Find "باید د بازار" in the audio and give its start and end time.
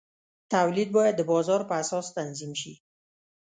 0.95-1.61